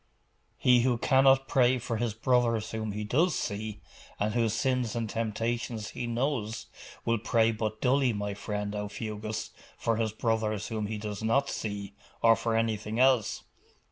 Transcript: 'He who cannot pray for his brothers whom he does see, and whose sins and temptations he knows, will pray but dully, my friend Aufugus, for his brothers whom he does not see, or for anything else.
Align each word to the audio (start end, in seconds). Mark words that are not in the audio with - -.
'He 0.57 0.79
who 0.81 0.97
cannot 0.97 1.47
pray 1.47 1.77
for 1.77 1.97
his 1.97 2.15
brothers 2.15 2.71
whom 2.71 2.91
he 2.91 3.03
does 3.03 3.35
see, 3.37 3.81
and 4.19 4.33
whose 4.33 4.55
sins 4.55 4.95
and 4.95 5.07
temptations 5.07 5.89
he 5.89 6.07
knows, 6.07 6.65
will 7.05 7.19
pray 7.19 7.51
but 7.51 7.81
dully, 7.81 8.11
my 8.11 8.33
friend 8.33 8.73
Aufugus, 8.73 9.51
for 9.77 9.97
his 9.97 10.11
brothers 10.11 10.69
whom 10.69 10.87
he 10.87 10.97
does 10.97 11.21
not 11.21 11.51
see, 11.51 11.93
or 12.23 12.35
for 12.35 12.55
anything 12.55 12.99
else. 12.99 13.43